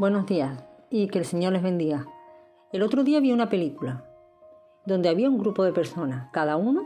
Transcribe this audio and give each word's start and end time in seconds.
Buenos 0.00 0.24
días 0.24 0.64
y 0.88 1.08
que 1.08 1.18
el 1.18 1.26
Señor 1.26 1.52
les 1.52 1.62
bendiga. 1.62 2.06
El 2.72 2.82
otro 2.82 3.04
día 3.04 3.20
vi 3.20 3.32
una 3.32 3.50
película 3.50 4.02
donde 4.86 5.10
había 5.10 5.28
un 5.28 5.36
grupo 5.36 5.62
de 5.62 5.74
personas. 5.74 6.30
Cada 6.32 6.56
uno 6.56 6.84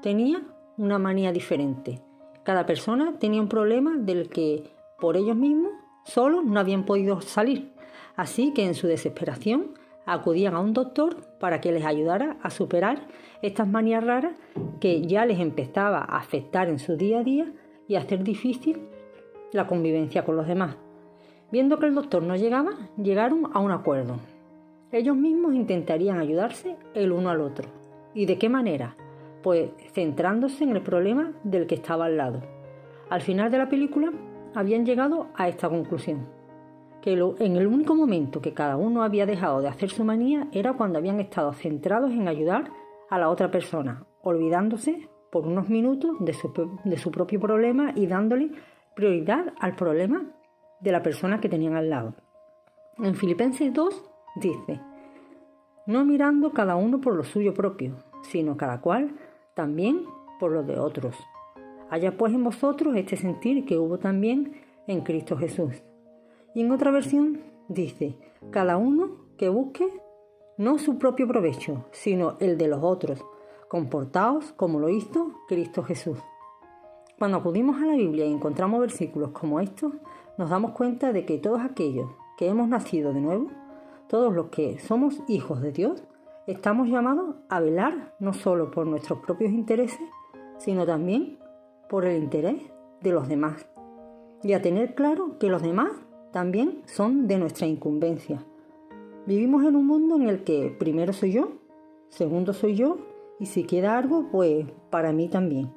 tenía 0.00 0.42
una 0.78 0.98
manía 0.98 1.30
diferente. 1.30 2.00
Cada 2.42 2.64
persona 2.64 3.18
tenía 3.18 3.42
un 3.42 3.50
problema 3.50 3.98
del 3.98 4.30
que 4.30 4.70
por 4.98 5.18
ellos 5.18 5.36
mismos 5.36 5.72
solos 6.06 6.42
no 6.42 6.58
habían 6.58 6.86
podido 6.86 7.20
salir. 7.20 7.74
Así 8.16 8.54
que 8.54 8.64
en 8.64 8.74
su 8.74 8.86
desesperación 8.86 9.74
acudían 10.06 10.54
a 10.54 10.60
un 10.60 10.72
doctor 10.72 11.16
para 11.38 11.60
que 11.60 11.70
les 11.70 11.84
ayudara 11.84 12.38
a 12.42 12.48
superar 12.48 13.08
estas 13.42 13.68
manías 13.68 14.02
raras 14.02 14.36
que 14.80 15.02
ya 15.02 15.26
les 15.26 15.38
empezaba 15.38 15.98
a 15.98 16.16
afectar 16.16 16.70
en 16.70 16.78
su 16.78 16.96
día 16.96 17.18
a 17.18 17.24
día 17.24 17.52
y 17.88 17.96
a 17.96 17.98
hacer 17.98 18.24
difícil 18.24 18.88
la 19.52 19.66
convivencia 19.66 20.24
con 20.24 20.36
los 20.36 20.46
demás. 20.46 20.76
Viendo 21.54 21.78
que 21.78 21.86
el 21.86 21.94
doctor 21.94 22.20
no 22.24 22.34
llegaba, 22.34 22.72
llegaron 23.00 23.48
a 23.52 23.60
un 23.60 23.70
acuerdo. 23.70 24.16
Ellos 24.90 25.16
mismos 25.16 25.54
intentarían 25.54 26.18
ayudarse 26.18 26.76
el 26.94 27.12
uno 27.12 27.30
al 27.30 27.40
otro. 27.40 27.68
¿Y 28.12 28.26
de 28.26 28.38
qué 28.38 28.48
manera? 28.48 28.96
Pues 29.40 29.70
centrándose 29.92 30.64
en 30.64 30.70
el 30.70 30.82
problema 30.82 31.32
del 31.44 31.68
que 31.68 31.76
estaba 31.76 32.06
al 32.06 32.16
lado. 32.16 32.42
Al 33.08 33.20
final 33.20 33.52
de 33.52 33.58
la 33.58 33.68
película 33.68 34.12
habían 34.52 34.84
llegado 34.84 35.28
a 35.36 35.48
esta 35.48 35.68
conclusión, 35.68 36.26
que 37.00 37.12
en 37.12 37.56
el 37.56 37.68
único 37.68 37.94
momento 37.94 38.40
que 38.40 38.52
cada 38.52 38.76
uno 38.76 39.04
había 39.04 39.24
dejado 39.24 39.60
de 39.60 39.68
hacer 39.68 39.90
su 39.90 40.02
manía 40.02 40.48
era 40.50 40.72
cuando 40.72 40.98
habían 40.98 41.20
estado 41.20 41.52
centrados 41.52 42.10
en 42.10 42.26
ayudar 42.26 42.72
a 43.10 43.18
la 43.20 43.28
otra 43.28 43.52
persona, 43.52 44.04
olvidándose 44.22 45.08
por 45.30 45.46
unos 45.46 45.68
minutos 45.68 46.16
de 46.18 46.32
su, 46.32 46.52
de 46.82 46.98
su 46.98 47.12
propio 47.12 47.38
problema 47.38 47.92
y 47.94 48.08
dándole 48.08 48.50
prioridad 48.96 49.54
al 49.60 49.76
problema 49.76 50.33
de 50.84 50.92
la 50.92 51.02
persona 51.02 51.40
que 51.40 51.48
tenían 51.48 51.74
al 51.74 51.88
lado. 51.88 52.14
En 52.98 53.14
Filipenses 53.14 53.72
2 53.72 54.02
dice, 54.36 54.80
no 55.86 56.04
mirando 56.04 56.52
cada 56.52 56.76
uno 56.76 57.00
por 57.00 57.14
lo 57.14 57.24
suyo 57.24 57.54
propio, 57.54 57.96
sino 58.22 58.56
cada 58.56 58.80
cual 58.80 59.16
también 59.54 60.04
por 60.38 60.52
lo 60.52 60.62
de 60.62 60.78
otros. 60.78 61.16
Haya 61.90 62.16
pues 62.18 62.34
en 62.34 62.44
vosotros 62.44 62.94
este 62.96 63.16
sentir 63.16 63.64
que 63.64 63.78
hubo 63.78 63.98
también 63.98 64.60
en 64.86 65.00
Cristo 65.00 65.36
Jesús. 65.38 65.82
Y 66.54 66.60
en 66.60 66.70
otra 66.70 66.90
versión 66.90 67.40
dice, 67.68 68.16
cada 68.50 68.76
uno 68.76 69.10
que 69.38 69.48
busque 69.48 69.88
no 70.58 70.78
su 70.78 70.98
propio 70.98 71.26
provecho, 71.26 71.86
sino 71.92 72.36
el 72.40 72.58
de 72.58 72.68
los 72.68 72.80
otros, 72.82 73.24
comportaos 73.68 74.52
como 74.52 74.78
lo 74.78 74.90
hizo 74.90 75.32
Cristo 75.48 75.82
Jesús. 75.82 76.18
Cuando 77.18 77.38
acudimos 77.38 77.80
a 77.80 77.86
la 77.86 77.94
Biblia 77.94 78.26
y 78.26 78.32
encontramos 78.32 78.80
versículos 78.80 79.30
como 79.30 79.60
estos, 79.60 79.94
nos 80.36 80.50
damos 80.50 80.72
cuenta 80.72 81.12
de 81.12 81.24
que 81.24 81.38
todos 81.38 81.60
aquellos 81.60 82.10
que 82.36 82.48
hemos 82.48 82.68
nacido 82.68 83.12
de 83.12 83.20
nuevo, 83.20 83.48
todos 84.08 84.34
los 84.34 84.48
que 84.48 84.78
somos 84.80 85.20
hijos 85.28 85.60
de 85.60 85.72
Dios, 85.72 86.02
estamos 86.46 86.88
llamados 86.88 87.36
a 87.48 87.60
velar 87.60 88.14
no 88.18 88.32
solo 88.32 88.70
por 88.70 88.86
nuestros 88.86 89.20
propios 89.20 89.52
intereses, 89.52 90.08
sino 90.58 90.84
también 90.86 91.38
por 91.88 92.04
el 92.04 92.22
interés 92.22 92.62
de 93.00 93.12
los 93.12 93.28
demás. 93.28 93.66
Y 94.42 94.52
a 94.52 94.62
tener 94.62 94.94
claro 94.94 95.38
que 95.38 95.48
los 95.48 95.62
demás 95.62 95.90
también 96.32 96.82
son 96.86 97.26
de 97.28 97.38
nuestra 97.38 97.66
incumbencia. 97.66 98.44
Vivimos 99.26 99.64
en 99.64 99.76
un 99.76 99.86
mundo 99.86 100.16
en 100.16 100.28
el 100.28 100.44
que 100.44 100.74
primero 100.78 101.12
soy 101.12 101.32
yo, 101.32 101.52
segundo 102.08 102.52
soy 102.52 102.74
yo, 102.74 102.98
y 103.38 103.46
si 103.46 103.64
queda 103.64 103.96
algo, 103.96 104.28
pues 104.30 104.66
para 104.90 105.12
mí 105.12 105.28
también. 105.28 105.70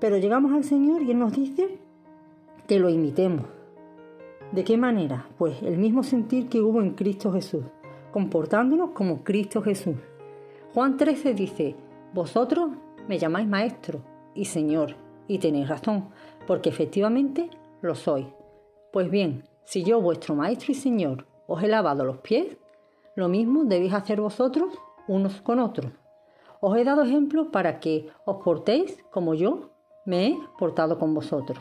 Pero 0.00 0.16
llegamos 0.18 0.52
al 0.52 0.64
Señor 0.64 1.02
y 1.02 1.12
Él 1.12 1.18
nos 1.18 1.34
dice 1.34 1.78
que 2.66 2.78
lo 2.78 2.88
imitemos, 2.88 3.46
¿De 4.54 4.62
qué 4.62 4.76
manera? 4.76 5.26
Pues 5.36 5.60
el 5.64 5.78
mismo 5.78 6.04
sentir 6.04 6.48
que 6.48 6.60
hubo 6.60 6.80
en 6.80 6.90
Cristo 6.90 7.32
Jesús, 7.32 7.64
comportándonos 8.12 8.90
como 8.90 9.24
Cristo 9.24 9.60
Jesús. 9.62 9.96
Juan 10.72 10.96
13 10.96 11.34
dice, 11.34 11.74
vosotros 12.12 12.70
me 13.08 13.18
llamáis 13.18 13.48
maestro 13.48 13.98
y 14.32 14.44
Señor, 14.44 14.94
y 15.26 15.38
tenéis 15.38 15.68
razón, 15.68 16.10
porque 16.46 16.68
efectivamente 16.68 17.50
lo 17.82 17.96
soy. 17.96 18.28
Pues 18.92 19.10
bien, 19.10 19.42
si 19.64 19.82
yo, 19.82 20.00
vuestro 20.00 20.36
maestro 20.36 20.70
y 20.70 20.76
Señor, 20.76 21.26
os 21.48 21.60
he 21.60 21.66
lavado 21.66 22.04
los 22.04 22.18
pies, 22.18 22.56
lo 23.16 23.28
mismo 23.28 23.64
debéis 23.64 23.92
hacer 23.92 24.20
vosotros 24.20 24.72
unos 25.08 25.40
con 25.40 25.58
otros. 25.58 25.90
Os 26.60 26.76
he 26.76 26.84
dado 26.84 27.02
ejemplo 27.02 27.50
para 27.50 27.80
que 27.80 28.08
os 28.24 28.36
portéis 28.44 29.02
como 29.10 29.34
yo 29.34 29.70
me 30.06 30.28
he 30.28 30.38
portado 30.60 30.96
con 31.00 31.12
vosotros. 31.12 31.58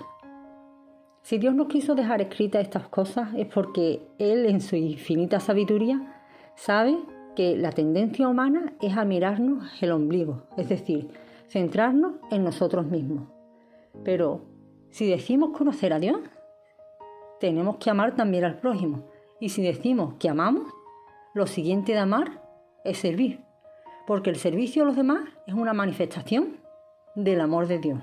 Si 1.24 1.38
Dios 1.38 1.56
nos 1.56 1.68
quiso 1.68 1.96
dejar 1.96 2.22
escritas 2.22 2.62
estas 2.62 2.90
cosas 2.90 3.30
es 3.38 3.48
porque 3.48 4.02
Él 4.20 4.46
en 4.46 4.60
su 4.60 4.76
infinita 4.76 5.40
sabiduría 5.40 6.22
sabe 6.56 6.98
que 7.34 7.56
la 7.56 7.72
tendencia 7.72 8.28
humana 8.28 8.74
es 8.82 8.98
a 8.98 9.06
mirarnos 9.06 9.82
el 9.82 9.94
ombligo, 9.94 10.44
es 10.58 10.68
decir, 10.68 11.10
centrarnos 11.48 12.16
en 12.30 12.44
nosotros 12.44 12.86
mismos. 12.88 13.30
Pero 14.04 14.42
si 14.90 15.10
decimos 15.10 15.58
conocer 15.58 15.94
a 15.94 16.00
Dios, 16.00 16.20
tenemos 17.40 17.78
que 17.78 17.90
amar 17.90 18.18
también 18.18 18.44
al 18.44 18.60
prójimo. 18.60 19.06
Y 19.40 19.48
si 19.48 19.64
decimos 19.64 20.16
que 20.20 20.28
amamos, 20.28 20.74
lo 21.34 21.48
siguiente 21.48 21.94
de 21.94 22.00
amar 22.00 22.44
es 22.84 22.98
servir, 22.98 23.40
porque 24.06 24.30
el 24.30 24.36
servicio 24.36 24.84
a 24.84 24.86
los 24.88 24.98
demás 24.98 25.24
es 25.48 25.54
una 25.54 25.72
manifestación 25.72 26.58
del 27.16 27.40
amor 27.40 27.68
de 27.68 27.80
Dios. 27.80 28.00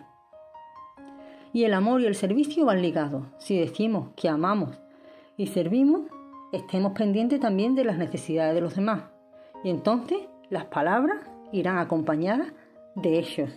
Y 1.52 1.64
el 1.64 1.74
amor 1.74 2.00
y 2.00 2.06
el 2.06 2.14
servicio 2.14 2.64
van 2.64 2.82
ligados. 2.82 3.24
Si 3.38 3.58
decimos 3.58 4.10
que 4.16 4.28
amamos 4.28 4.78
y 5.36 5.48
servimos, 5.48 6.02
estemos 6.52 6.92
pendientes 6.92 7.40
también 7.40 7.74
de 7.74 7.84
las 7.84 7.98
necesidades 7.98 8.54
de 8.54 8.60
los 8.60 8.76
demás. 8.76 9.04
Y 9.64 9.70
entonces 9.70 10.18
las 10.48 10.66
palabras 10.66 11.18
irán 11.52 11.78
acompañadas 11.78 12.52
de 12.94 13.18
ellos. 13.18 13.50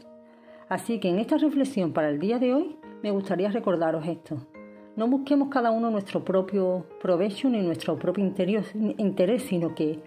Así 0.70 1.00
que 1.00 1.10
en 1.10 1.20
esta 1.20 1.38
reflexión 1.38 1.94
para 1.94 2.10
el 2.10 2.20
día 2.20 2.40
de 2.40 2.54
hoy 2.54 2.78
me 3.04 3.12
gustaría 3.12 3.50
recordaros 3.50 4.08
esto. 4.08 4.38
No 4.96 5.08
busquemos 5.08 5.50
cada 5.50 5.72
uno 5.72 5.90
nuestro 5.90 6.24
propio 6.24 6.86
provecho 7.02 7.50
ni 7.50 7.62
nuestro 7.62 7.98
propio 7.98 8.24
interés, 8.24 9.44
sino 9.44 9.76
que 9.76 10.00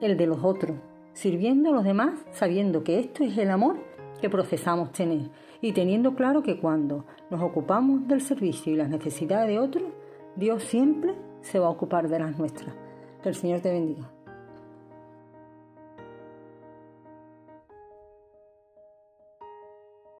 el 0.00 0.16
de 0.16 0.26
los 0.26 0.42
otros, 0.42 0.76
sirviendo 1.12 1.70
a 1.70 1.72
los 1.72 1.84
demás 1.84 2.24
sabiendo 2.32 2.84
que 2.84 2.98
esto 2.98 3.24
es 3.24 3.36
el 3.36 3.50
amor 3.50 3.87
que 4.20 4.30
procesamos 4.30 4.92
tener 4.92 5.30
y 5.60 5.72
teniendo 5.72 6.14
claro 6.14 6.42
que 6.42 6.58
cuando 6.58 7.04
nos 7.30 7.42
ocupamos 7.42 8.06
del 8.06 8.20
servicio 8.20 8.72
y 8.72 8.76
las 8.76 8.88
necesidades 8.88 9.48
de 9.48 9.58
otros, 9.58 9.90
Dios 10.36 10.62
siempre 10.64 11.14
se 11.40 11.58
va 11.58 11.66
a 11.66 11.70
ocupar 11.70 12.08
de 12.08 12.18
las 12.18 12.38
nuestras. 12.38 12.74
Que 13.22 13.30
el 13.30 13.34
Señor 13.34 13.60
te 13.60 13.72
bendiga. 13.72 14.17